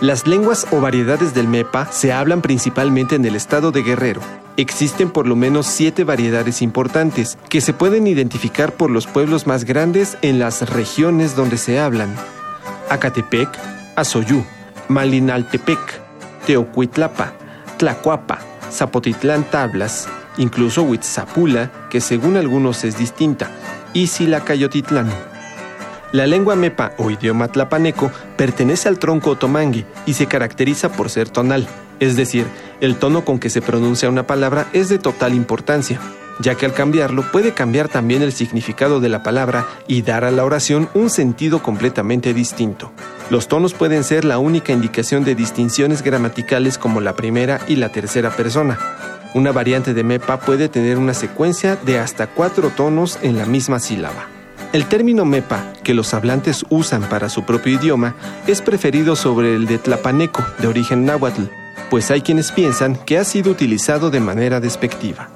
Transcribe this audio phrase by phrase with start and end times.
[0.00, 4.22] Las lenguas o variedades del MEPA se hablan principalmente en el estado de Guerrero.
[4.56, 9.64] Existen por lo menos siete variedades importantes que se pueden identificar por los pueblos más
[9.64, 12.14] grandes en las regiones donde se hablan.
[12.90, 13.48] Acatepec,
[13.96, 14.44] Azoyú,
[14.88, 15.78] Malinaltepec,
[16.46, 17.32] Teocuitlapa,
[17.78, 23.50] Tlacuapa, Zapotitlán Tablas, incluso Huitzapula, que según algunos es distinta,
[23.94, 25.08] y Silacayotitlán.
[26.12, 31.28] La lengua mepa o idioma tlapaneco pertenece al tronco otomangue y se caracteriza por ser
[31.28, 31.68] tonal,
[32.00, 32.46] es decir,
[32.80, 36.00] el tono con que se pronuncia una palabra es de total importancia,
[36.40, 40.30] ya que al cambiarlo puede cambiar también el significado de la palabra y dar a
[40.30, 42.92] la oración un sentido completamente distinto.
[43.30, 47.90] Los tonos pueden ser la única indicación de distinciones gramaticales como la primera y la
[47.92, 48.78] tercera persona.
[49.34, 53.78] Una variante de mepa puede tener una secuencia de hasta cuatro tonos en la misma
[53.78, 54.26] sílaba.
[54.72, 58.14] El término mepa, que los hablantes usan para su propio idioma,
[58.46, 61.42] es preferido sobre el de tlapaneco, de origen náhuatl,
[61.90, 65.28] pues hay quienes piensan que ha sido utilizado de manera despectiva.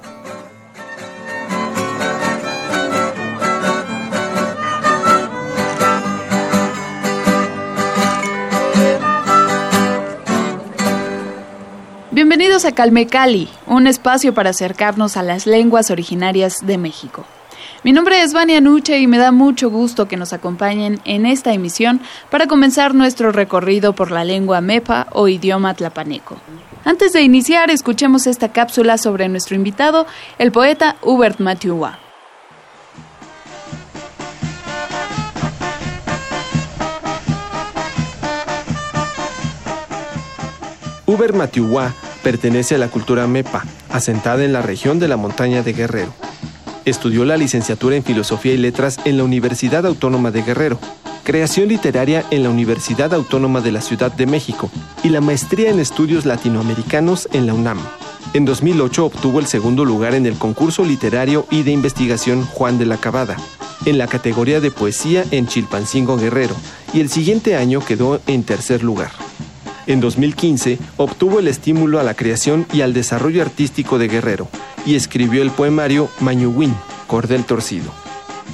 [12.55, 17.25] Bienvenidos a Calme Cali, un espacio para acercarnos a las lenguas originarias de México.
[17.83, 21.53] Mi nombre es Vania Nuche y me da mucho gusto que nos acompañen en esta
[21.53, 22.01] emisión
[22.31, 26.37] para comenzar nuestro recorrido por la lengua mepa o idioma tlapaneco.
[26.85, 30.07] Antes de iniciar, escuchemos esta cápsula sobre nuestro invitado,
[30.39, 31.98] el poeta Hubert Matiua.
[41.07, 41.93] Uber Matiuá
[42.24, 46.12] pertenece a la cultura mepa, asentada en la región de la montaña de Guerrero.
[46.85, 50.80] Estudió la licenciatura en Filosofía y Letras en la Universidad Autónoma de Guerrero,
[51.23, 54.70] creación literaria en la Universidad Autónoma de la Ciudad de México
[55.05, 57.79] y la maestría en estudios latinoamericanos en la UNAM.
[58.33, 62.86] En 2008 obtuvo el segundo lugar en el concurso literario y de investigación Juan de
[62.86, 63.36] la Cabada,
[63.86, 66.57] en la categoría de poesía en Chilpancingo Guerrero,
[66.92, 69.23] y el siguiente año quedó en tercer lugar.
[69.86, 74.48] En 2015 obtuvo el estímulo a la creación y al desarrollo artístico de Guerrero
[74.86, 76.74] y escribió el poemario Mañuhuín,
[77.06, 77.92] Cordel Torcido.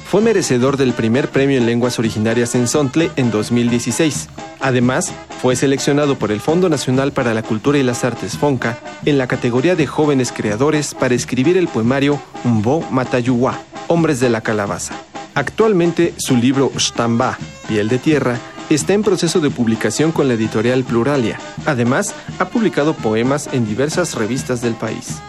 [0.09, 4.27] Fue merecedor del primer premio en lenguas originarias en Sontle en 2016.
[4.59, 9.17] Además, fue seleccionado por el Fondo Nacional para la Cultura y las Artes FONCA en
[9.17, 14.95] la categoría de jóvenes creadores para escribir el poemario Mbo Matayuwa, Hombres de la Calabaza.
[15.33, 17.37] Actualmente su libro Shtamba,
[17.69, 18.37] Piel de Tierra,
[18.73, 21.37] está en proceso de publicación con la editorial Pluralia.
[21.65, 25.19] Además, ha publicado poemas en diversas revistas del país.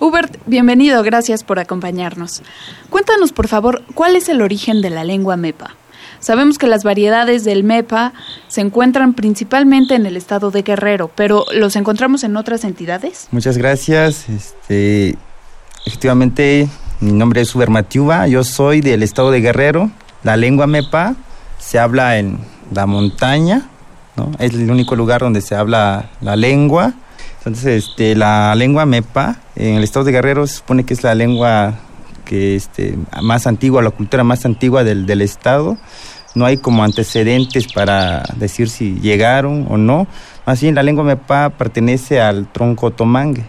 [0.00, 2.42] Hubert, bienvenido, gracias por acompañarnos.
[2.88, 5.74] Cuéntanos, por favor, cuál es el origen de la lengua mepa.
[6.26, 8.12] Sabemos que las variedades del MEPA
[8.48, 13.28] se encuentran principalmente en el estado de Guerrero, pero ¿los encontramos en otras entidades?
[13.30, 14.28] Muchas gracias.
[14.28, 15.14] Este,
[15.86, 19.92] efectivamente, mi nombre es Uber Matiuba, yo soy del estado de Guerrero.
[20.24, 21.14] La lengua MEPA
[21.60, 22.40] se habla en
[22.72, 23.68] la montaña,
[24.16, 24.32] ¿no?
[24.40, 26.94] es el único lugar donde se habla la lengua.
[27.38, 31.14] Entonces, este, la lengua MEPA en el estado de Guerrero se supone que es la
[31.14, 31.74] lengua
[32.24, 35.78] que este, más antigua, la cultura más antigua del, del estado.
[36.36, 40.06] No hay como antecedentes para decir si llegaron o no.
[40.44, 43.46] Más bien la lengua mepa pertenece al tronco otomangue.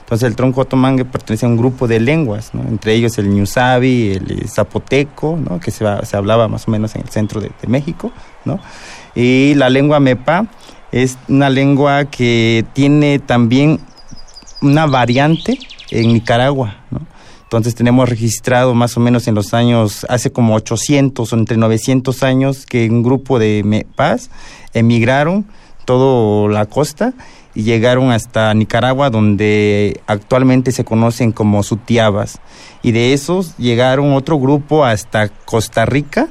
[0.00, 4.48] Entonces el tronco otomangue pertenece a un grupo de lenguas, entre ellos el ñusabi, el
[4.48, 8.10] zapoteco, que se, hablaba más o menos en el centro de, México.
[9.14, 10.46] Y la lengua mepa
[10.90, 13.78] es una lengua que tiene también
[14.62, 15.60] una variante
[15.92, 16.74] en Nicaragua.
[17.46, 22.24] Entonces tenemos registrado más o menos en los años, hace como 800 o entre 900
[22.24, 24.30] años, que un grupo de MEPAS
[24.74, 25.46] emigraron
[25.84, 27.14] toda la costa
[27.54, 32.40] y llegaron hasta Nicaragua, donde actualmente se conocen como sutiabas.
[32.82, 36.28] Y de esos llegaron otro grupo hasta Costa Rica,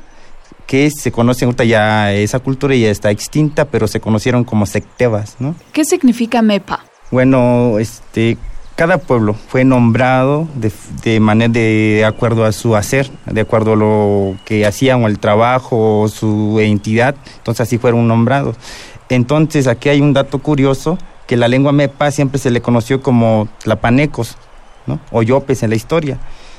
[0.68, 5.38] que se conocen ahorita ya esa cultura ya está extinta, pero se conocieron como sectebas,
[5.40, 5.56] ¿no?
[5.72, 6.84] ¿Qué significa MEPA?
[7.10, 8.38] Bueno, este
[8.76, 14.36] cada pueblo fue nombrado de, manera de, acuerdo a su hacer, de acuerdo a lo
[14.44, 18.58] que hacían o el trabajo o su entidad, entonces así fueron nombrados.
[19.10, 23.48] Entonces aquí hay un dato curioso que la lengua mepa siempre se le conoció como
[23.64, 24.38] tlapanecos,
[24.88, 25.00] ¿no?
[25.12, 26.18] O yopes en la historia.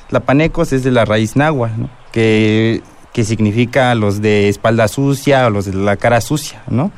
[0.08, 1.84] Tlapanecos es de la raíz náhuatl.
[2.12, 2.82] Que,
[3.12, 6.90] que significa los de espalda sucia o los de la cara sucia, ¿no?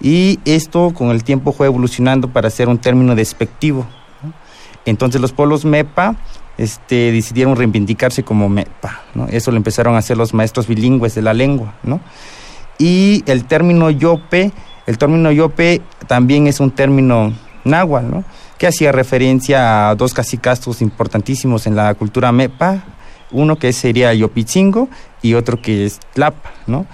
[0.00, 3.86] Y esto con el tiempo fue evolucionando para ser un término despectivo,
[4.84, 6.16] entonces los pueblos MEPA
[6.58, 9.26] este, decidieron reivindicarse como MEPA, ¿no?
[9.28, 12.00] Eso lo empezaron a hacer los maestros bilingües de la lengua, ¿no?
[12.78, 14.52] Y el término yope,
[14.86, 17.32] el término yope también es un término
[17.64, 18.24] náhuatl, ¿no?
[18.58, 22.84] Que hacía referencia a dos cacicastros importantísimos en la cultura MEPA,
[23.30, 24.88] uno que sería Yopichingo
[25.22, 26.86] y otro que es Tlapa, ¿no?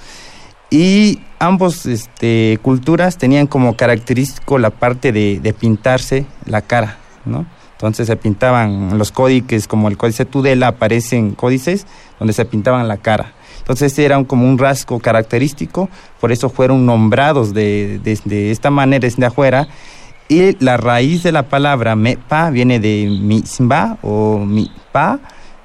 [0.71, 7.47] Y ambos este, culturas tenían como característico la parte de, de pintarse la cara, ¿no?
[7.77, 11.87] Entonces se pintaban los códices, como el códice Tudela, aparecen códices
[12.19, 13.35] donde se pintaban la cara.
[13.59, 15.91] Entonces este era como un rasgo característico,
[16.21, 19.69] por eso fueron nombrados de, de, esta manera desde afuera.
[20.29, 24.47] Y la raíz de la palabra mepa viene de misba o
[24.91, 25.21] pa,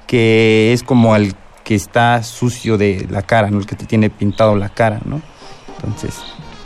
[0.06, 3.58] que es como el que está sucio de la cara, ¿no?
[3.58, 5.00] el que te tiene pintado la cara.
[5.04, 5.22] ¿no?
[5.76, 6.20] Entonces,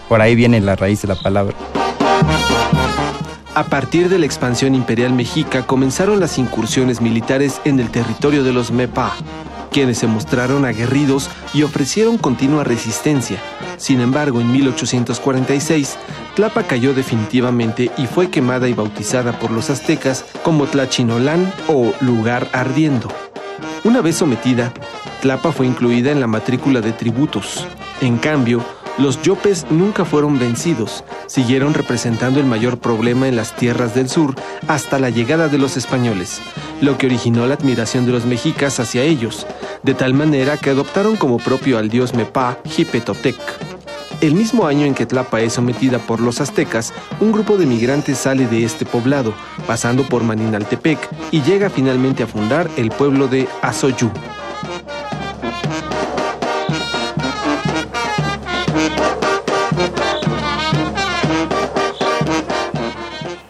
[0.08, 1.54] por ahí viene la raíz de la palabra.
[3.56, 8.52] A partir de la expansión imperial mexica comenzaron las incursiones militares en el territorio de
[8.52, 9.16] los Mepa,
[9.72, 13.40] quienes se mostraron aguerridos y ofrecieron continua resistencia.
[13.78, 15.96] Sin embargo, en 1846,
[16.34, 22.48] Tlapa cayó definitivamente y fue quemada y bautizada por los aztecas como Tlachinolán o lugar
[22.52, 23.08] ardiendo.
[23.84, 24.70] Una vez sometida,
[25.22, 27.66] Tlapa fue incluida en la matrícula de tributos.
[28.02, 28.62] En cambio,
[28.98, 34.34] los yopes nunca fueron vencidos, siguieron representando el mayor problema en las tierras del sur
[34.68, 36.40] hasta la llegada de los españoles,
[36.80, 39.46] lo que originó la admiración de los mexicas hacia ellos,
[39.82, 43.36] de tal manera que adoptaron como propio al dios Mepa Jipetotec.
[44.22, 48.16] El mismo año en que Tlapa es sometida por los aztecas, un grupo de migrantes
[48.16, 49.34] sale de este poblado,
[49.66, 50.98] pasando por Maninaltepec,
[51.30, 54.10] y llega finalmente a fundar el pueblo de Azoyú.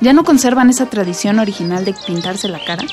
[0.07, 2.85] ¿Ya no conservan esa tradición original de pintarse la cara?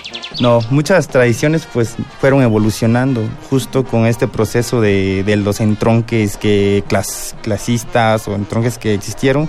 [0.41, 3.21] No, muchas tradiciones pues fueron evolucionando
[3.51, 6.83] justo con este proceso de, los entronques que
[7.43, 9.47] clasistas o entronques que existieron,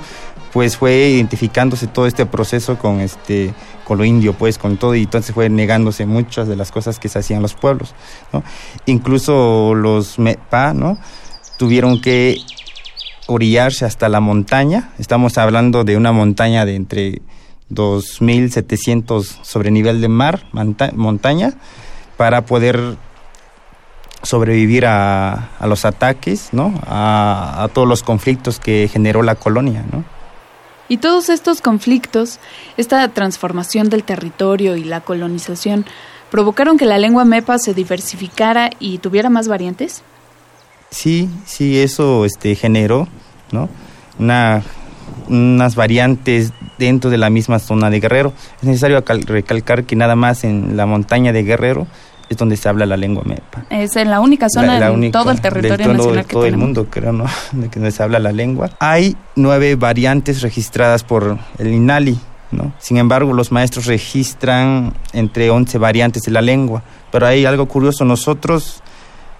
[0.52, 5.04] pues fue identificándose todo este proceso con este con lo indio, pues con todo, y
[5.04, 7.94] entonces fue negándose muchas de las cosas que se hacían los pueblos.
[8.84, 10.98] Incluso los Mepa, ¿no?
[11.56, 12.36] Tuvieron que
[13.26, 17.22] orillarse hasta la montaña, estamos hablando de una montaña de entre
[17.70, 20.46] 2.700 sobre nivel de mar,
[20.94, 21.54] montaña,
[22.16, 22.96] para poder
[24.22, 26.74] sobrevivir a, los ataques, ¿no?
[26.86, 30.04] A, todos los conflictos que generó la colonia, ¿no?
[30.88, 32.38] Y todos estos conflictos,
[32.76, 35.86] esta transformación del territorio y la colonización,
[36.30, 40.02] provocaron que la lengua mepa se diversificara y tuviera más variantes?
[40.90, 43.08] Sí, sí, eso este, generó,
[43.50, 43.68] ¿no?
[44.18, 44.62] Una
[45.28, 48.32] unas variantes dentro de la misma zona de Guerrero.
[48.58, 51.86] Es necesario recalcar que nada más en la montaña de Guerrero
[52.28, 53.64] es donde se habla la lengua mepa.
[53.70, 57.12] Es en la única zona en todo el territorio nacional que todo el mundo, creo,
[57.12, 57.26] ¿no?
[57.52, 58.70] De que se habla la lengua.
[58.80, 62.18] Hay nueve variantes registradas por el INALI,
[62.50, 62.72] ¿no?
[62.78, 66.82] Sin embargo, los maestros registran entre 11 variantes de la lengua.
[67.10, 68.82] Pero hay algo curioso, nosotros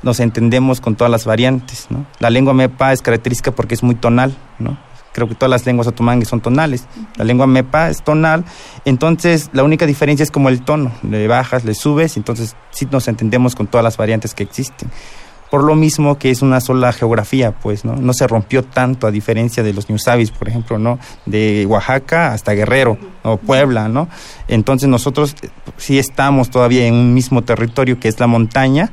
[0.03, 2.05] nos entendemos con todas las variantes, ¿no?
[2.19, 4.77] La lengua mepa es característica porque es muy tonal, ¿no?
[5.15, 6.87] Creo que todas las lenguas otomangues son tonales.
[7.17, 8.45] La lengua mepa es tonal,
[8.85, 13.09] entonces la única diferencia es como el tono, le bajas, le subes, entonces sí nos
[13.09, 14.91] entendemos con todas las variantes que existen.
[15.51, 17.95] Por lo mismo que es una sola geografía, pues, ¿no?
[17.95, 20.99] No se rompió tanto a diferencia de los Ñusavis, por ejemplo, ¿no?
[21.27, 24.09] De Oaxaca hasta Guerrero o Puebla, ¿no?
[24.49, 25.37] Entonces nosotros
[25.77, 28.91] sí estamos todavía en un mismo territorio que es la montaña,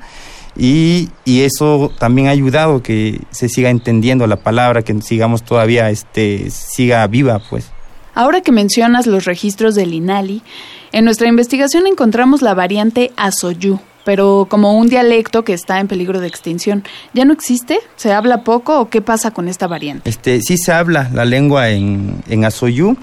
[0.64, 5.90] y, y, eso también ha ayudado que se siga entendiendo la palabra, que sigamos todavía,
[5.90, 7.72] este, siga viva, pues.
[8.14, 10.44] Ahora que mencionas los registros del INALI,
[10.92, 16.20] en nuestra investigación encontramos la variante Asoyú, pero como un dialecto que está en peligro
[16.20, 16.84] de extinción.
[17.16, 17.80] ¿Ya no existe?
[17.96, 20.08] ¿Se habla poco o qué pasa con esta variante?
[20.08, 22.98] Este, sí se habla la lengua en, en Asoyú.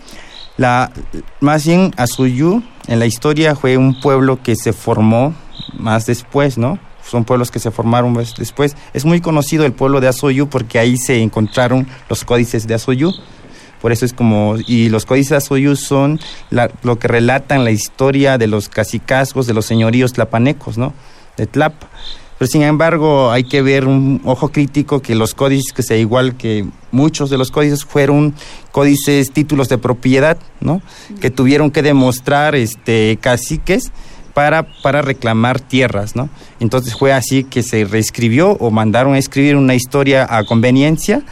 [0.57, 0.93] La,
[1.41, 5.35] más bien, Azuyú en la historia fue un pueblo que se formó
[5.77, 6.79] más después, ¿no?
[7.09, 8.77] Son pueblos que se formaron más después.
[8.93, 13.12] Es muy conocido el pueblo de Azoyú porque ahí se encontraron los códices de Azoyú.
[13.81, 16.21] Por eso es como, y los códices de Azoyú son
[16.83, 20.93] lo que relatan la historia de los cacicazgos, de los señoríos tlapanecos, ¿no?
[21.37, 21.88] De Tlapa.
[22.38, 26.37] Pero sin embargo, hay que ver un ojo crítico que los códices, que sea igual
[26.37, 28.35] que muchos de los códices, fueron
[28.71, 30.81] códices, títulos de propiedad, ¿no?
[31.21, 33.91] Que tuvieron que demostrar este, caciques
[34.35, 36.29] para, para reclamar tierras, ¿no?
[36.61, 41.23] Entonces fue así que se reescribió o mandaron a escribir una historia a conveniencia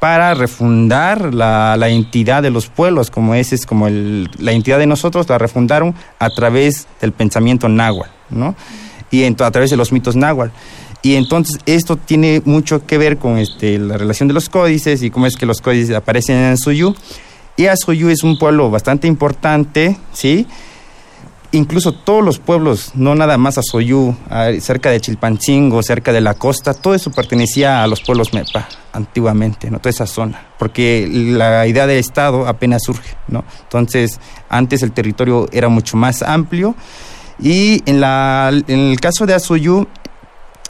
[0.00, 4.78] para refundar la, la entidad de los pueblos, como ese es como el, la entidad
[4.78, 8.54] de nosotros, la refundaron a través del pensamiento náhuatl, ¿no?
[9.14, 10.52] y a través de los mitos náhuatl.
[11.02, 15.10] Y entonces esto tiene mucho que ver con este, la relación de los códices y
[15.10, 16.94] cómo es que los códices aparecen en Suyú.
[17.56, 20.46] Y Azuyú es un pueblo bastante importante, ¿sí?
[21.54, 24.16] Incluso todos los pueblos, no nada más Azoyú,
[24.60, 29.70] cerca de Chilpancingo, cerca de la costa, todo eso pertenecía a los pueblos Mepa antiguamente,
[29.70, 29.78] ¿no?
[29.78, 33.44] Toda esa zona, porque la idea de Estado apenas surge, ¿no?
[33.62, 34.18] Entonces,
[34.48, 36.74] antes el territorio era mucho más amplio
[37.38, 39.86] y en, la, en el caso de Azuyú,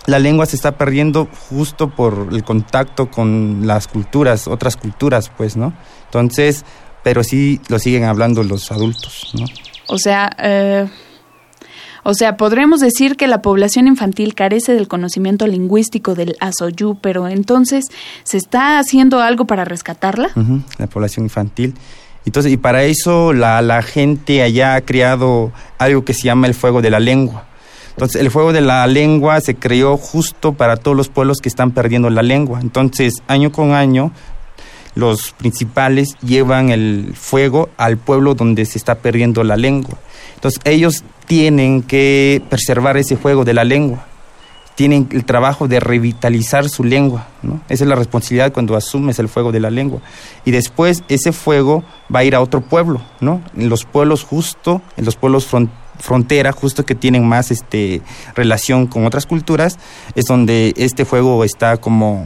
[0.04, 5.56] la lengua se está perdiendo justo por el contacto con las culturas, otras culturas, pues,
[5.56, 5.72] ¿no?
[6.04, 6.66] Entonces,
[7.02, 9.46] pero sí lo siguen hablando los adultos, ¿no?
[9.86, 10.88] O sea, eh,
[12.04, 17.28] o sea, podremos decir que la población infantil carece del conocimiento lingüístico del azoyú, pero
[17.28, 17.86] entonces,
[18.24, 20.30] ¿se está haciendo algo para rescatarla?
[20.78, 21.74] la población infantil.
[22.26, 26.54] Entonces, y para eso la, la gente allá ha creado algo que se llama el
[26.54, 27.46] fuego de la lengua.
[27.90, 31.70] Entonces, el fuego de la lengua se creó justo para todos los pueblos que están
[31.70, 32.60] perdiendo la lengua.
[32.60, 34.12] Entonces, año con año,
[34.94, 39.98] los principales llevan el fuego al pueblo donde se está perdiendo la lengua.
[40.34, 44.06] Entonces, ellos tienen que preservar ese fuego de la lengua
[44.74, 47.60] tienen el trabajo de revitalizar su lengua, ¿no?
[47.68, 50.00] Esa es la responsabilidad cuando asumes el fuego de la lengua.
[50.44, 51.84] Y después ese fuego
[52.14, 53.40] va a ir a otro pueblo, ¿no?
[53.56, 55.48] En los pueblos justo, en los pueblos
[55.98, 58.02] frontera, justo que tienen más este
[58.34, 59.78] relación con otras culturas,
[60.16, 62.24] es donde este fuego está como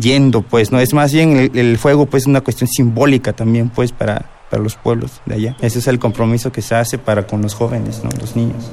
[0.00, 0.80] yendo, pues, ¿no?
[0.80, 5.20] Es más bien el, fuego, pues, una cuestión simbólica también, pues, para, para los pueblos
[5.26, 5.56] de allá.
[5.60, 8.10] Ese es el compromiso que se hace para con los jóvenes, ¿no?
[8.18, 8.70] Los niños.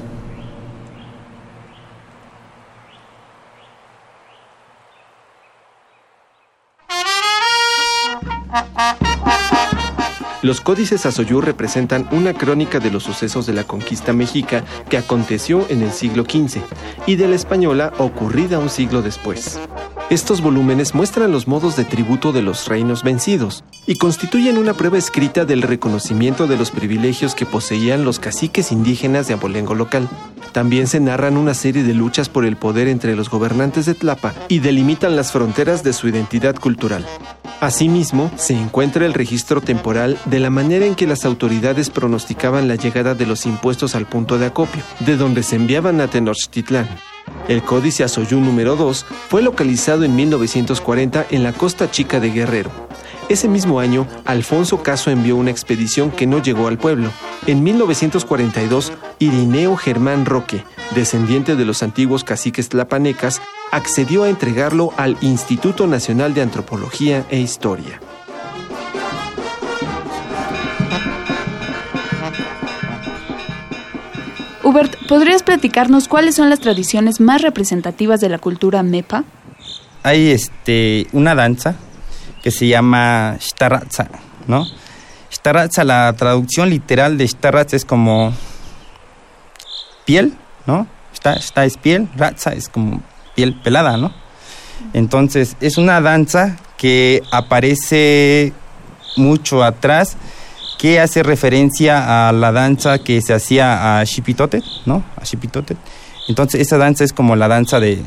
[10.40, 15.66] Los códices Azoyú representan una crónica de los sucesos de la conquista mexica que aconteció
[15.68, 16.62] en el siglo XV
[17.06, 19.58] y de la española ocurrida un siglo después.
[20.10, 24.96] Estos volúmenes muestran los modos de tributo de los reinos vencidos y constituyen una prueba
[24.96, 30.08] escrita del reconocimiento de los privilegios que poseían los caciques indígenas de abolengo local.
[30.52, 34.32] También se narran una serie de luchas por el poder entre los gobernantes de Tlapa
[34.48, 37.04] y delimitan las fronteras de su identidad cultural.
[37.60, 42.76] Asimismo, se encuentra el registro temporal de la manera en que las autoridades pronosticaban la
[42.76, 46.88] llegada de los impuestos al punto de acopio, de donde se enviaban a Tenochtitlán.
[47.48, 52.70] El Códice Azoyún número 2 fue localizado en 1940 en la costa chica de Guerrero.
[53.28, 57.10] Ese mismo año, Alfonso Caso envió una expedición que no llegó al pueblo.
[57.46, 65.18] En 1942, Irineo Germán Roque, descendiente de los antiguos caciques tlapanecas, accedió a entregarlo al
[65.20, 68.00] Instituto Nacional de Antropología e Historia.
[74.68, 79.24] Hubert, ¿podrías platicarnos cuáles son las tradiciones más representativas de la cultura mepa?
[80.02, 81.76] Hay este, una danza
[82.42, 84.08] que se llama Shtaratza,
[84.46, 84.66] ¿no?
[85.30, 88.34] Shtaratza, la traducción literal de Shtaratza es como
[90.04, 90.34] piel,
[90.66, 90.86] ¿no?
[91.14, 93.02] Shta, es piel, Ratza es como
[93.34, 94.12] piel pelada, ¿no?
[94.92, 98.52] Entonces, es una danza que aparece
[99.16, 100.18] mucho atrás,
[100.78, 105.02] que hace referencia a la danza que se hacía a Shipitote, ¿no?
[105.16, 105.76] A Shipitote.
[106.28, 108.00] Entonces, esa danza es como la danza de,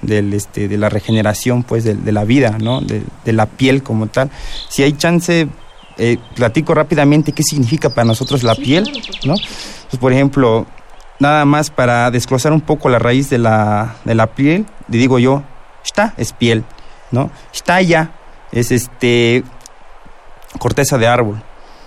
[0.00, 2.80] del, este, de la regeneración, pues, de, la vida, ¿no?
[2.80, 4.30] De, la piel como tal.
[4.68, 5.48] Si hay chance,
[5.98, 8.90] eh, platico rápidamente qué significa para nosotros la piel,
[9.24, 9.34] ¿no?
[9.34, 10.66] Pues, por ejemplo,
[11.18, 15.18] nada más para desglosar un poco la raíz de la, de la piel, le digo
[15.18, 15.42] yo,
[15.84, 16.64] está es piel,
[17.10, 17.30] ¿no?
[17.86, 18.10] ya
[18.52, 19.44] es este
[20.58, 21.42] corteza de árbol,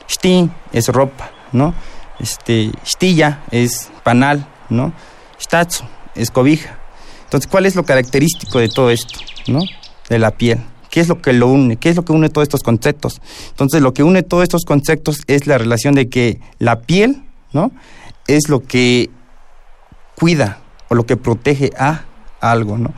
[0.08, 1.74] shti es ropa, ¿no?
[2.20, 4.94] Este, stilla es panal, ¿no?
[5.40, 5.84] Shtatsu
[6.16, 6.78] es cobija.
[7.26, 9.60] Entonces, ¿cuál es lo característico de todo esto, ¿no?
[10.10, 10.64] De la piel.
[10.90, 11.76] ¿Qué es lo que lo une?
[11.76, 13.22] ¿Qué es lo que une todos estos conceptos?
[13.50, 17.72] Entonces, lo que une todos estos conceptos es la relación de que la piel, ¿no?
[18.28, 19.10] Es lo que
[20.16, 20.60] cuida
[20.90, 22.06] o lo que protege a
[22.40, 22.94] algo, ¿no?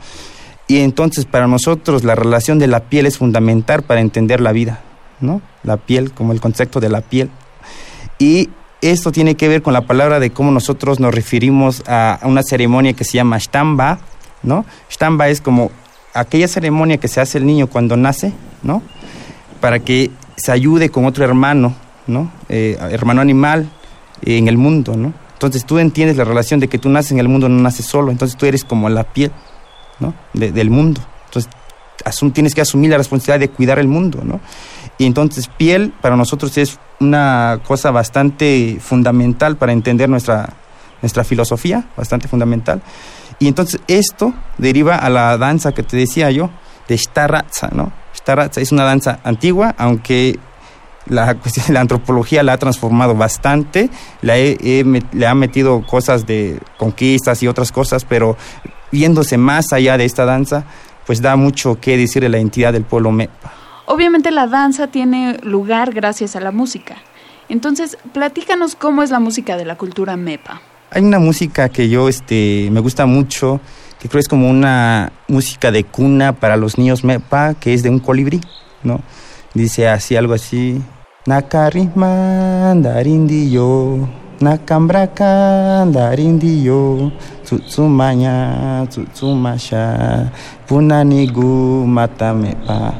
[0.68, 4.80] Y entonces para nosotros la relación de la piel es fundamental para entender la vida,
[5.20, 5.40] ¿no?
[5.62, 7.30] La piel como el concepto de la piel.
[8.18, 8.50] Y
[8.80, 12.92] esto tiene que ver con la palabra de cómo nosotros nos referimos a una ceremonia
[12.94, 13.98] que se llama Shtamba,
[14.42, 14.64] ¿no?
[14.88, 15.70] Shtamba es como
[16.14, 18.82] aquella ceremonia que se hace el niño cuando nace, ¿no?
[19.60, 21.74] Para que se ayude con otro hermano,
[22.06, 22.30] ¿no?
[22.48, 23.70] Eh, hermano animal
[24.22, 25.12] en el mundo, ¿no?
[25.34, 28.10] Entonces tú entiendes la relación de que tú naces en el mundo, no naces solo,
[28.10, 29.32] entonces tú eres como la piel,
[29.98, 30.12] ¿no?
[30.34, 31.00] del mundo.
[32.04, 34.40] Entonces tienes que asumir la responsabilidad de cuidar el mundo, ¿no?
[34.98, 40.50] Y entonces piel para nosotros es una cosa bastante fundamental para entender nuestra,
[41.00, 42.82] nuestra filosofía, bastante fundamental.
[43.38, 46.50] Y entonces esto deriva a la danza que te decía yo,
[46.88, 47.92] de Shtaratza, ¿no?
[48.14, 50.38] Shtaratza es una danza antigua, aunque
[51.06, 53.90] la cuestión de la antropología la ha transformado bastante,
[54.22, 58.36] le ha metido cosas de conquistas y otras cosas, pero
[58.92, 60.64] viéndose más allá de esta danza,
[61.10, 63.52] pues da mucho que decir de la entidad del pueblo Mepa.
[63.86, 66.98] Obviamente la danza tiene lugar gracias a la música.
[67.48, 70.62] Entonces, platícanos cómo es la música de la cultura Mepa.
[70.92, 73.60] Hay una música que yo este, me gusta mucho,
[73.98, 77.90] que creo es como una música de cuna para los niños Mepa, que es de
[77.90, 78.40] un colibrí,
[78.84, 79.00] ¿no?
[79.52, 80.80] Dice así, algo así.
[81.26, 87.10] Nakarisman darindiyo, nakambrakan darindiyo,
[88.88, 90.30] tsutsumasha,
[90.66, 92.94] punanigu matamepa.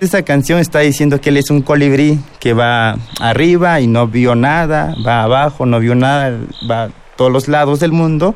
[0.00, 4.34] Esta canción está diciendo que él es un colibrí que va arriba y no vio
[4.34, 6.38] nada, va abajo, no vio nada,
[6.70, 8.34] va a todos los lados del mundo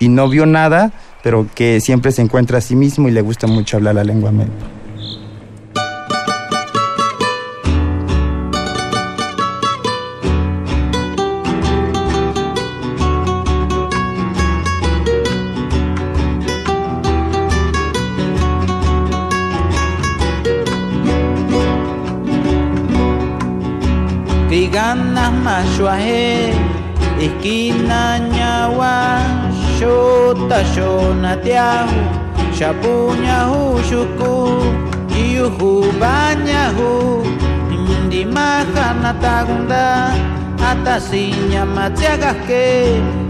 [0.00, 0.90] y no vio nada,
[1.22, 4.32] pero que siempre se encuentra a sí mismo y le gusta mucho hablar la lengua
[4.32, 4.77] mepa.
[25.30, 26.52] mashuaje
[27.26, 28.02] ikina
[28.36, 28.94] ñawa
[29.78, 32.00] shota shonatiahu
[32.58, 34.34] shapuñahu shuku
[35.14, 36.90] yiyuhu bañahu
[38.06, 39.86] ndimajanatagunda
[40.70, 42.64] atasiñamatiagajke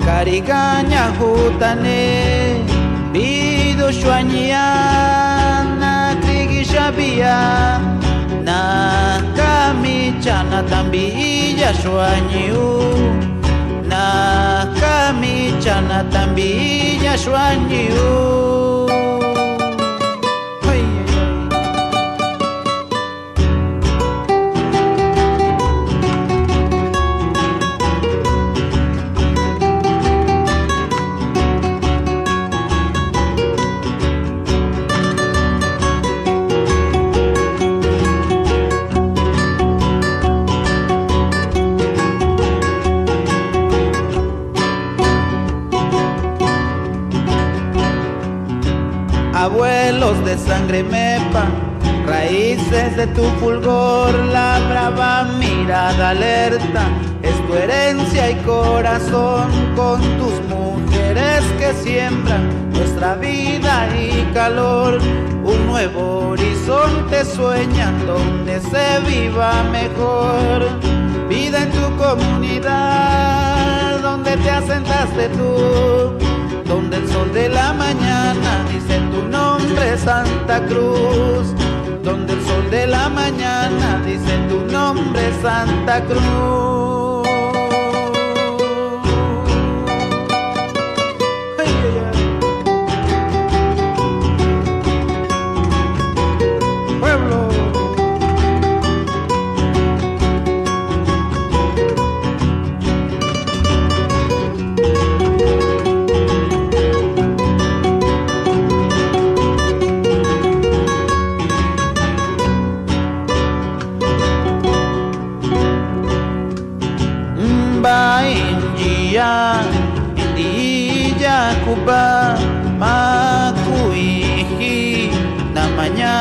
[0.07, 2.03] karikañajutane
[3.13, 7.37] pido shuañiana triguixabia
[10.09, 12.65] kamichana tambilla suañiu
[13.89, 19.08] na kamichana tambilla suañiu
[72.61, 76.29] donde te asentaste tú
[76.69, 81.55] donde el sol de la mañana dice tu nombre Santa Cruz,
[82.03, 86.98] donde el sol de la mañana dice tu nombre Santa Cruz.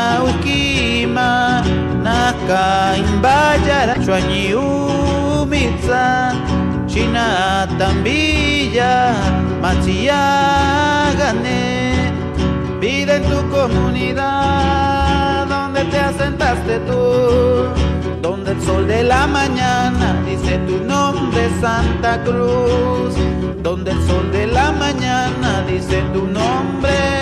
[0.08, 1.60] Namanya ukima
[2.04, 6.04] nakaimbayara chwañiumitsa
[6.88, 8.92] china tambilla
[9.62, 11.62] machiyagane
[12.80, 17.66] vida en tu comunidad, donde te asentaste tú,
[18.22, 23.16] donde el sol de la mañana dice tu nombre Santa Cruz,
[23.64, 27.17] donde el sol de la mañana dice tu nombre.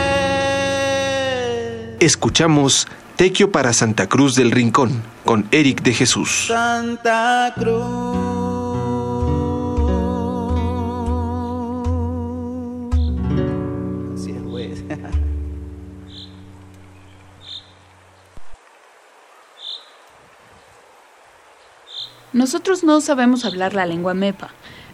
[2.06, 6.46] Escuchamos Tequio para Santa Cruz del Rincón con Eric de Jesús.
[6.50, 7.82] Santa Cruz.
[14.14, 14.84] Así es, pues.
[22.32, 24.52] Nosotros no sabemos hablar la lengua mepa,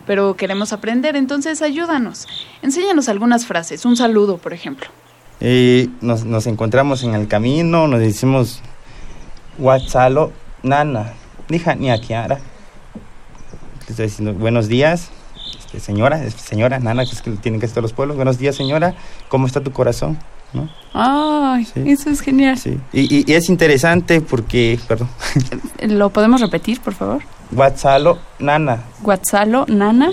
[0.07, 2.29] pero queremos aprender, entonces ayúdanos.
[2.61, 4.87] Enséñanos algunas frases, un saludo, por ejemplo.
[5.41, 8.61] Eh, nos, nos encontramos en el camino, nos decimos
[9.57, 10.31] Guatzalo
[10.63, 11.13] Nana,
[11.49, 12.35] Dija ni Akiara.
[12.35, 15.09] Le estoy diciendo buenos días,
[15.59, 18.15] este, señora, señora Nana, que es que tienen que estar los pueblos.
[18.17, 18.93] Buenos días, señora,
[19.29, 20.19] ¿cómo está tu corazón?
[20.53, 20.69] ¿No?
[20.93, 21.81] Ay, Sí.
[21.87, 22.57] eso es genial.
[22.57, 22.77] Sí.
[22.93, 25.09] Y, y- y es interesante porque, perdón,
[25.81, 27.23] ¿Lo podemos repetir, por favor?
[27.51, 30.11] Guatzalo Nana, Guatzalo, Nana.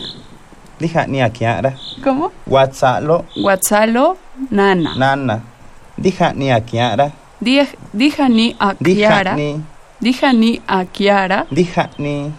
[0.78, 1.74] Dija ni Akiara.
[2.04, 2.30] ¿Cómo?
[2.46, 4.16] Guatzalo Guatzalo,
[4.50, 4.94] Nana.
[4.96, 5.40] Nana,
[5.96, 7.10] Dija ni Akiara.
[7.40, 9.34] Dij- Dija ni a Dija Kiara.
[9.34, 9.60] ni,
[10.00, 11.46] Dija ni a Kiara.
[11.50, 12.32] dija ni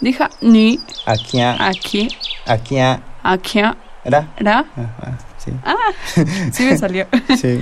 [0.00, 2.08] Dija ni Akia, aquí.
[2.46, 3.76] Akia, A Kiara.
[4.38, 4.64] ra.
[4.76, 5.52] Ah, ah, sí,
[6.52, 7.06] Sí me salió.
[7.40, 7.60] sí.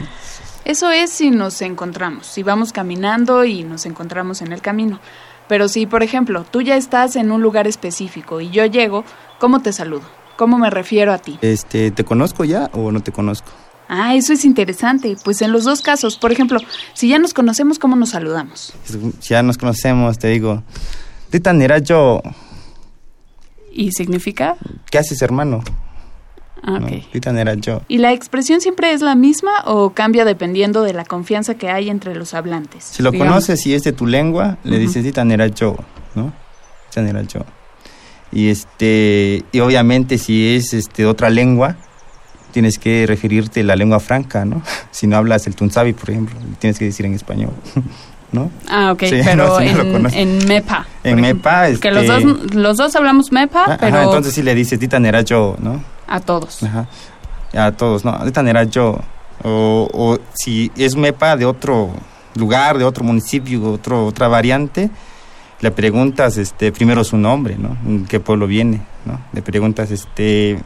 [0.65, 4.99] Eso es si nos encontramos, si vamos caminando y nos encontramos en el camino.
[5.47, 9.05] Pero si, por ejemplo, tú ya estás en un lugar específico y yo llego,
[9.39, 10.05] ¿cómo te saludo?
[10.37, 11.39] ¿Cómo me refiero a ti?
[11.43, 13.49] Este, ¿te conozco ya o no te conozco?
[13.89, 15.17] Ah, eso es interesante.
[15.25, 16.59] Pues en los dos casos, por ejemplo,
[16.95, 18.73] si ya nos conocemos, ¿cómo nos saludamos?
[19.21, 20.63] Si ya nos conocemos, te digo,
[21.31, 22.21] de tan era yo,
[23.77, 24.57] ¿Y significa?
[24.91, 25.61] ¿qué haces, hermano?
[26.63, 26.87] Ah, ¿No?
[26.87, 27.13] ok.
[27.13, 27.83] De tan era yo.
[27.89, 31.91] ¿Y la expresión siempre es la misma o cambia dependiendo de la confianza que hay
[31.91, 32.85] entre los hablantes?
[32.85, 33.33] Si lo Digamos.
[33.35, 34.81] conoces y es de tu lengua, le Ujú.
[34.87, 35.77] dices, de tan era yo,
[36.15, 36.27] ¿no?
[36.27, 36.31] De
[36.95, 37.41] tan era yo.
[38.35, 41.77] Y este, y obviamente si es este otra lengua,
[42.53, 44.61] tienes que referirte a la lengua franca, ¿no?
[44.91, 47.53] Si no hablas el tunzabi, por ejemplo, tienes que decir en español,
[48.33, 48.51] ¿no?
[48.69, 49.61] Ah, ok, Sí, pero no,
[50.11, 50.87] en, MEPA.
[51.05, 51.21] En.
[51.21, 54.55] MEPA, Que los este- dos, los dos hablamos MEPA, Ah, pero ajá, entonces sí le
[54.55, 55.83] dices, de tan era yo, ¿no?
[56.07, 56.63] a todos.
[56.63, 56.87] Ajá.
[57.57, 58.19] A todos, ¿no?
[58.19, 58.99] De esta manera yo.
[59.43, 61.91] O, o si es MEPA de otro
[62.35, 64.91] lugar, de otro municipio, otro, otra variante,
[65.65, 67.75] le preguntas este, primero su nombre, ¿no?
[67.87, 68.83] ¿En qué pueblo viene?
[69.07, 69.19] ¿no?
[69.33, 70.59] Le preguntas, este,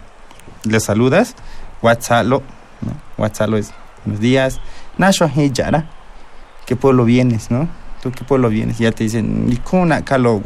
[0.65, 1.37] le saludas,
[1.83, 2.43] Watsalo,
[2.81, 3.27] ¿no?
[3.57, 3.73] Es
[4.05, 4.61] buenos días,
[4.97, 5.89] Nasho Yara,
[6.67, 7.69] ¿qué pueblo vienes, no?
[8.03, 8.79] ¿Tú qué pueblo vienes?
[8.79, 10.43] Ya te dicen, Nikuna Kalo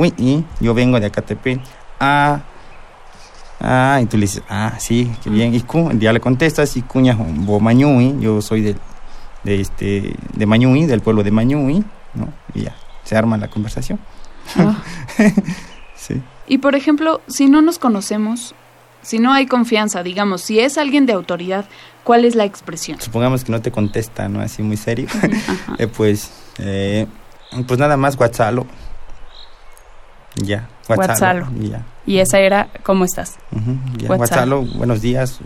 [0.61, 1.59] yo vengo de Acatepec.
[1.99, 2.43] Ah,
[3.65, 5.55] Ah, y tú le dices, ah, sí, qué bien.
[5.55, 5.62] Y
[5.99, 8.77] ya le contestas, y cuña Mañui, yo soy de,
[9.45, 12.29] de este de Mañui, del pueblo de Mañui, ¿no?
[12.55, 14.01] Y ya, se arma la conversación.
[14.57, 14.83] Ah.
[15.94, 16.20] Sí.
[16.48, 18.57] Y por ejemplo, si no nos conocemos,
[19.02, 21.64] si no hay confianza, digamos, si es alguien de autoridad,
[22.02, 23.00] ¿cuál es la expresión?
[23.00, 24.40] Supongamos que no te contesta, ¿no?
[24.40, 25.07] Así muy serio.
[25.78, 27.07] Eh, pues, eh,
[27.66, 28.66] pues nada más WhatsApp.
[30.37, 30.68] Ya.
[31.61, 31.87] Y ya.
[32.07, 33.37] Y esa era, ¿cómo estás?
[33.96, 34.09] Ya.
[34.09, 34.48] WhatsApp.
[34.48, 35.40] WhatsApp, buenos días.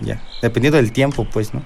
[0.00, 0.22] y ya.
[0.42, 1.62] Dependiendo del tiempo, pues, ¿no?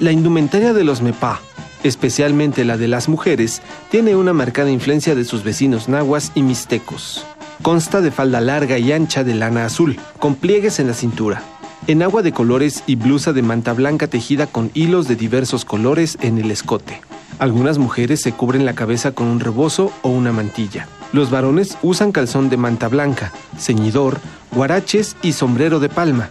[0.00, 1.40] La indumentaria de los MEPA,
[1.82, 7.24] especialmente la de las mujeres, tiene una marcada influencia de sus vecinos nahuas y mixtecos.
[7.62, 11.42] Consta de falda larga y ancha de lana azul, con pliegues en la cintura,
[11.86, 16.38] enagua de colores y blusa de manta blanca tejida con hilos de diversos colores en
[16.38, 17.00] el escote.
[17.38, 20.88] Algunas mujeres se cubren la cabeza con un rebozo o una mantilla.
[21.12, 24.18] Los varones usan calzón de manta blanca, ceñidor,
[24.52, 26.30] guaraches y sombrero de palma.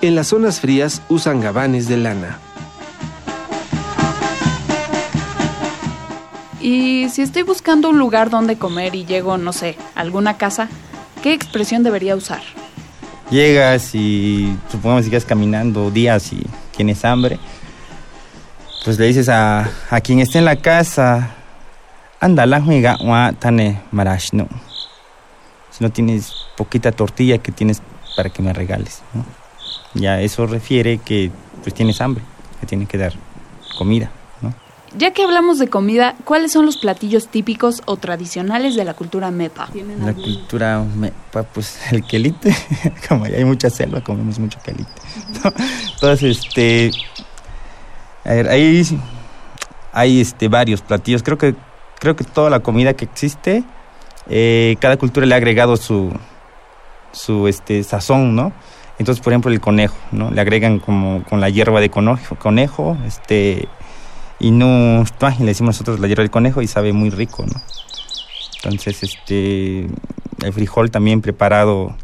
[0.00, 2.38] En las zonas frías usan gabanes de lana.
[6.66, 10.68] Y si estoy buscando un lugar donde comer y llego, no sé, a alguna casa,
[11.22, 12.42] ¿qué expresión debería usar?
[13.30, 16.44] llegas y supongamos que llegas caminando días y
[16.76, 17.38] tienes hambre,
[18.84, 21.36] pues le dices a, a quien esté en la casa,
[22.18, 22.98] anda la juega
[23.38, 24.48] tane marashno.
[25.70, 27.80] Si no tienes poquita tortilla que tienes
[28.16, 29.24] para que me regales, ¿no?
[29.94, 31.30] Ya eso refiere que
[31.62, 32.24] pues tienes hambre,
[32.60, 33.12] que tienes que dar
[33.78, 34.10] comida.
[34.96, 39.30] Ya que hablamos de comida, ¿cuáles son los platillos típicos o tradicionales de la cultura
[39.30, 39.68] mepa?
[40.06, 42.54] La cultura, me- pa- pues el quelite,
[43.08, 44.90] como allá hay mucha selva, comemos mucho quelite.
[45.44, 45.52] ¿no?
[45.94, 46.90] Entonces, este,
[48.24, 48.82] a ver, ahí
[49.92, 51.22] hay este, varios platillos.
[51.22, 51.54] Creo que,
[51.98, 53.64] creo que toda la comida que existe,
[54.28, 56.12] eh, cada cultura le ha agregado su,
[57.12, 58.52] su este, sazón, ¿no?
[58.98, 60.30] Entonces, por ejemplo, el conejo, ¿no?
[60.30, 63.68] Le agregan como con la hierba de conejo, conejo este,
[64.38, 65.04] y no,
[65.38, 67.60] le decimos nosotros la hierba del conejo y sabe muy rico, ¿no?
[68.56, 69.86] Entonces, este,
[70.42, 71.96] el frijol también preparado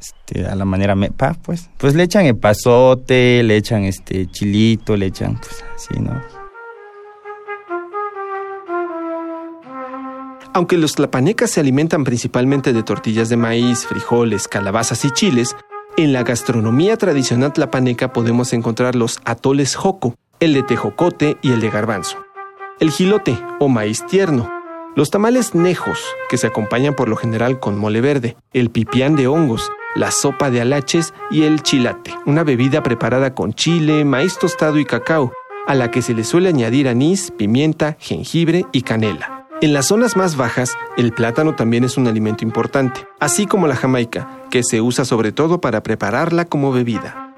[0.00, 4.96] este, a la manera mepa, pues, pues le echan el pasote, le echan este chilito,
[4.96, 6.20] le echan, pues, así, ¿no?
[10.52, 15.54] Aunque los tlapanecas se alimentan principalmente de tortillas de maíz, frijoles, calabazas y chiles,
[15.96, 21.60] en la gastronomía tradicional tlapaneca podemos encontrar los atoles joco, el de tejocote y el
[21.60, 22.18] de garbanzo.
[22.80, 24.50] El gilote o maíz tierno,
[24.96, 29.28] los tamales nejos, que se acompañan por lo general con mole verde, el pipián de
[29.28, 34.78] hongos, la sopa de alaches y el chilate, una bebida preparada con chile, maíz tostado
[34.78, 35.32] y cacao,
[35.66, 39.46] a la que se le suele añadir anís, pimienta, jengibre y canela.
[39.60, 43.76] En las zonas más bajas, el plátano también es un alimento importante, así como la
[43.76, 47.29] jamaica, que se usa sobre todo para prepararla como bebida.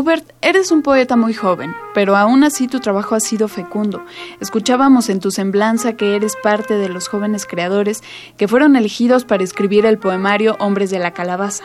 [0.00, 4.02] Hubert, eres un poeta muy joven, pero aún así tu trabajo ha sido fecundo.
[4.40, 8.02] Escuchábamos en tu semblanza que eres parte de los jóvenes creadores
[8.38, 11.64] que fueron elegidos para escribir el poemario Hombres de la Calabaza.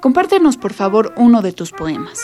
[0.00, 2.20] Compártenos, por favor, uno de tus poemas.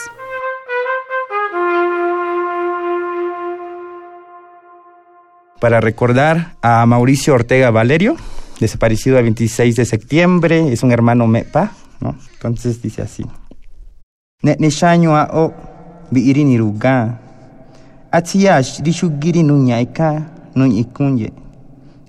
[5.60, 8.16] para recordar a Mauricio Ortega Valerio,
[8.60, 12.16] desaparecido el 26 de septiembre, es un hermano mepa, ¿no?
[12.32, 13.26] Entonces dice así.
[14.42, 15.52] neshanywa o
[16.12, 17.12] biiri niruga
[18.12, 20.22] atiyash rishugiri nunyaika
[20.56, 21.32] nunyikunye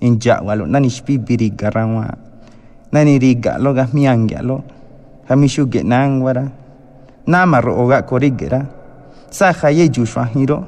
[0.00, 2.16] injawalo nanishpibiri garawa.
[3.58, 4.62] Lo gasmiangialo
[5.28, 6.48] hamishuge nangwara.
[7.26, 8.66] Namarro oga korigera.
[9.30, 10.64] Sa khaye jushwa hiro.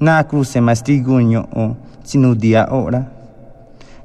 [0.00, 3.04] Na kruse mastigunyo o sinudia ora.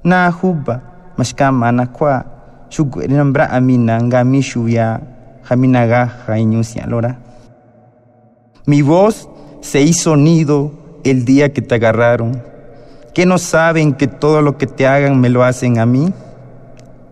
[0.04, 0.82] Na huba
[1.18, 2.26] mashkama na kwa.
[2.70, 5.00] Shugwe nambra shuguerinambra'a minanga mishuya
[5.46, 6.26] jaminaga
[6.88, 7.20] lora
[8.66, 9.30] mi voz
[9.62, 10.72] se hizo nido
[11.04, 12.42] el día que te agarraron
[13.14, 16.14] que no saben que todo lo que te hagan me lo hacen a mí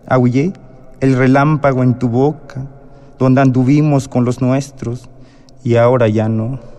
[0.06, 0.52] aullé
[1.00, 2.66] el relámpago en tu boca
[3.18, 5.08] donde anduvimos con los nuestros
[5.62, 6.74] y ahora ya no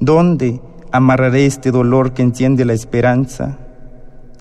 [0.00, 0.60] ¿Dónde
[0.92, 3.56] amarraré este dolor que enciende la esperanza?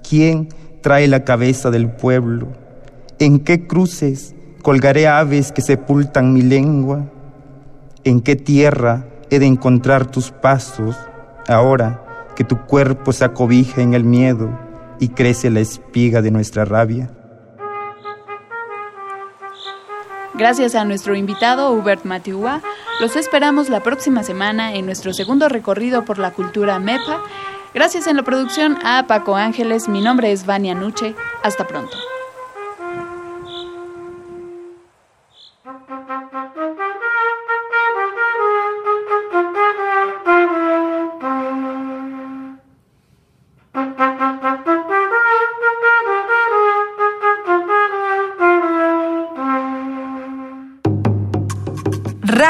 [0.07, 0.49] ¿Quién
[0.81, 2.49] trae la cabeza del pueblo?
[3.19, 4.34] ¿En qué cruces
[4.65, 7.05] colgaré aves que sepultan mi lengua?
[8.03, 10.97] ¿En qué tierra he de encontrar tus pasos
[11.47, 14.49] ahora que tu cuerpo se acobija en el miedo
[14.99, 17.11] y crece la espiga de nuestra rabia?
[20.33, 22.61] Gracias a nuestro invitado Hubert Matiua,
[22.99, 27.21] los esperamos la próxima semana en nuestro segundo recorrido por la cultura MEPA.
[27.75, 31.95] Gracias en la producción a Paco Ángeles, mi nombre es Vania Nuche, hasta pronto.